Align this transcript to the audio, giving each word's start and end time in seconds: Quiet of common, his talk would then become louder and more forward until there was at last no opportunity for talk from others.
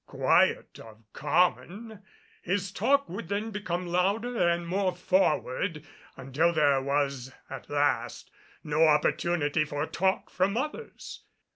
Quiet 0.07 0.79
of 0.79 1.03
common, 1.13 2.01
his 2.41 2.71
talk 2.71 3.07
would 3.07 3.27
then 3.27 3.51
become 3.51 3.85
louder 3.85 4.35
and 4.49 4.67
more 4.67 4.95
forward 4.95 5.85
until 6.17 6.51
there 6.51 6.81
was 6.81 7.31
at 7.51 7.69
last 7.69 8.31
no 8.63 8.87
opportunity 8.87 9.63
for 9.63 9.85
talk 9.85 10.31
from 10.31 10.57
others. 10.57 11.21